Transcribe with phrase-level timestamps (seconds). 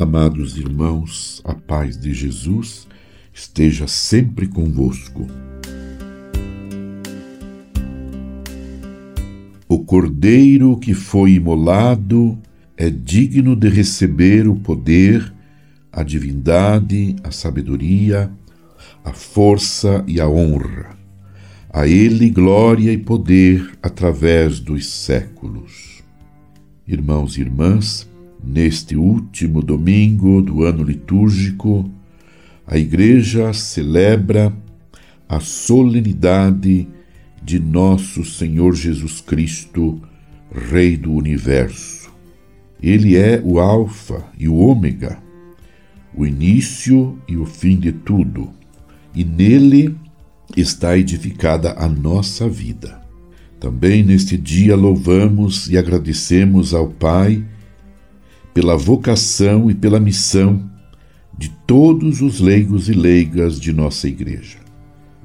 [0.00, 2.88] Amados irmãos, a paz de Jesus
[3.34, 5.26] esteja sempre convosco.
[9.68, 12.38] O Cordeiro que foi imolado
[12.78, 15.30] é digno de receber o poder,
[15.92, 18.32] a divindade, a sabedoria,
[19.04, 20.96] a força e a honra.
[21.70, 26.02] A Ele glória e poder através dos séculos.
[26.88, 28.09] Irmãos e irmãs,
[28.42, 31.90] neste último domingo do ano litúrgico,
[32.66, 34.52] a Igreja celebra
[35.28, 36.88] a solenidade
[37.42, 40.00] de Nosso Senhor Jesus Cristo,
[40.52, 42.10] Rei do Universo.
[42.82, 45.18] Ele é o Alfa e o Ômega,
[46.14, 48.50] o início e o fim de tudo,
[49.14, 49.96] e nele
[50.56, 53.00] está edificada a nossa vida.
[53.58, 57.44] Também neste dia louvamos e agradecemos ao Pai
[58.52, 60.68] pela vocação e pela missão
[61.38, 64.58] de todos os leigos e leigas de nossa Igreja,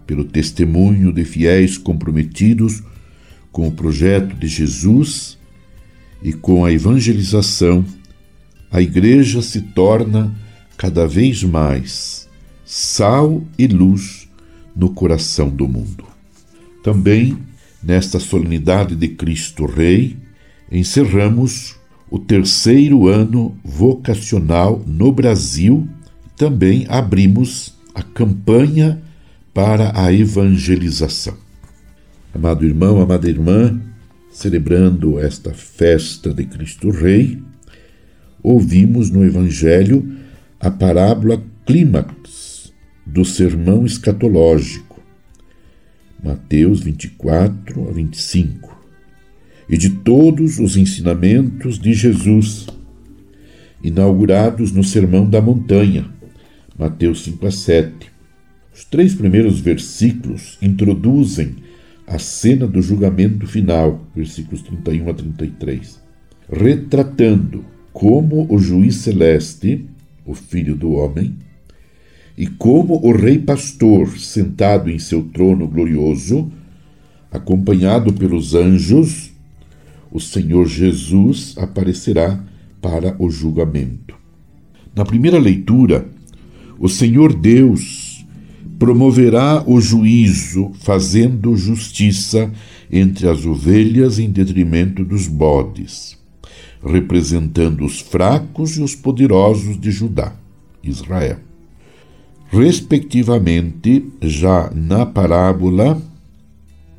[0.07, 2.81] pelo testemunho de fiéis comprometidos
[3.51, 5.37] com o projeto de Jesus
[6.23, 7.85] e com a evangelização,
[8.71, 10.33] a Igreja se torna
[10.77, 12.27] cada vez mais
[12.65, 14.27] sal e luz
[14.75, 16.05] no coração do mundo.
[16.83, 17.37] Também,
[17.81, 20.17] nesta solenidade de Cristo Rei,
[20.71, 21.74] encerramos
[22.09, 25.87] o terceiro ano vocacional no Brasil.
[26.37, 29.01] Também abrimos a campanha
[29.53, 31.37] para a evangelização.
[32.33, 33.81] Amado irmão, amada irmã,
[34.29, 37.41] celebrando esta festa de Cristo Rei,
[38.43, 40.17] ouvimos no Evangelho
[40.59, 42.73] a parábola clímax
[43.05, 45.01] do sermão escatológico,
[46.21, 48.74] Mateus 24 a 25,
[49.69, 52.67] e de todos os ensinamentos de Jesus,
[53.83, 56.05] inaugurados no Sermão da Montanha,
[56.77, 57.93] Mateus 5 a 7.
[58.73, 61.55] Os três primeiros versículos introduzem
[62.05, 66.01] a cena do julgamento final, versículos 31 a 33,
[66.51, 69.85] retratando como o juiz celeste,
[70.25, 71.35] o Filho do Homem,
[72.37, 76.51] e como o rei pastor, sentado em seu trono glorioso,
[77.31, 79.31] acompanhado pelos anjos,
[80.15, 82.41] o Senhor Jesus aparecerá
[82.81, 84.15] para o julgamento.
[84.95, 86.07] Na primeira leitura,
[86.79, 88.25] o Senhor Deus
[88.79, 92.49] promoverá o juízo, fazendo justiça
[92.89, 96.17] entre as ovelhas em detrimento dos bodes,
[96.81, 100.33] representando os fracos e os poderosos de Judá,
[100.81, 101.39] Israel
[102.47, 106.01] respectivamente, já na parábola,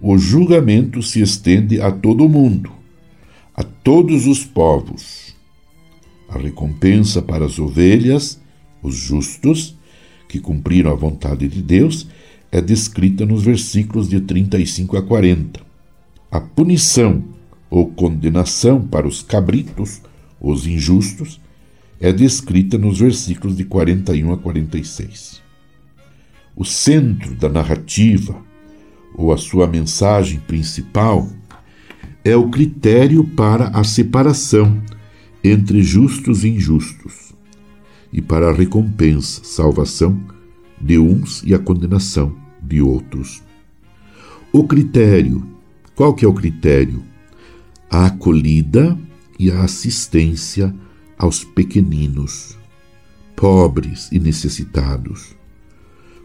[0.03, 2.76] o julgamento se estende a todo o mundo,
[3.57, 5.35] a todos os povos.
[6.29, 8.39] A recompensa para as ovelhas,
[8.83, 9.75] os justos,
[10.29, 12.07] que cumpriram a vontade de Deus,
[12.53, 15.61] é descrita nos versículos de 35 a 40.
[16.31, 17.25] A punição
[17.71, 20.03] ou condenação para os cabritos,
[20.39, 21.41] os injustos,
[21.99, 25.41] é descrita nos versículos de 41 a 46.
[26.55, 28.37] O centro da narrativa,
[29.15, 31.27] ou a sua mensagem principal,
[32.27, 34.83] é o critério para a separação
[35.45, 37.33] entre justos e injustos,
[38.13, 40.21] e para a recompensa, salvação
[40.81, 43.45] de uns e a condenação de outros.
[44.53, 45.47] O critério,
[45.95, 47.01] qual que é o critério?
[47.89, 48.99] A acolhida
[49.39, 50.75] e a assistência
[51.17, 52.59] aos pequeninos,
[53.37, 55.37] pobres e necessitados,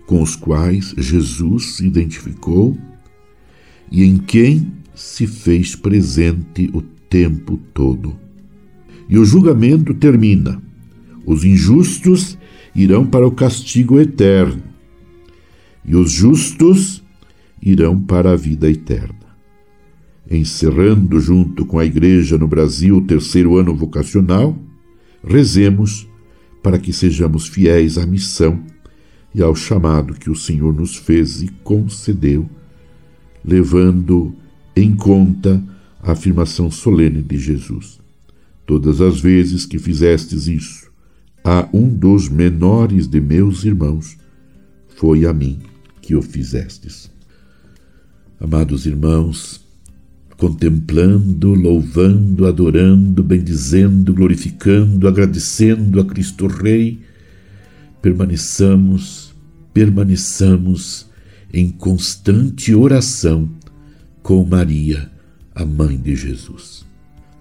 [0.07, 2.75] com os quais Jesus se identificou
[3.91, 8.15] e em quem se fez presente o tempo todo.
[9.09, 10.61] E o julgamento termina.
[11.25, 12.37] Os injustos
[12.73, 14.63] irão para o castigo eterno,
[15.85, 17.03] e os justos
[17.61, 19.21] irão para a vida eterna
[20.31, 24.57] encerrando junto com a Igreja no Brasil o terceiro ano vocacional,
[25.23, 26.07] rezemos
[26.63, 28.63] para que sejamos fiéis à missão
[29.35, 32.49] e ao chamado que o Senhor nos fez e concedeu,
[33.43, 34.33] levando
[34.75, 35.61] em conta
[36.01, 37.99] a afirmação solene de Jesus.
[38.65, 40.91] Todas as vezes que fizestes isso
[41.43, 44.17] a um dos menores de meus irmãos,
[44.95, 45.59] foi a mim
[46.01, 47.09] que o fizestes.
[48.39, 49.61] Amados irmãos,
[50.37, 57.01] contemplando, louvando, adorando, bendizendo, glorificando, agradecendo a Cristo Rei,
[58.01, 59.33] permaneçamos,
[59.73, 61.07] permaneçamos
[61.53, 63.49] em constante oração
[64.21, 65.11] com Maria,
[65.53, 66.85] a mãe de Jesus.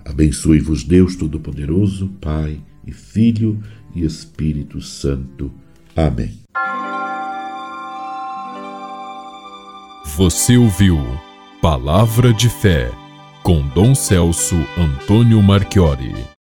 [0.04, 3.62] Abençoe-vos Deus Todo-Poderoso, Pai, e Filho
[3.94, 5.52] e Espírito Santo.
[5.94, 6.40] Amém.
[10.16, 10.98] Você ouviu
[11.62, 12.90] Palavra de Fé
[13.42, 16.30] com Dom Celso Antônio Marchiori.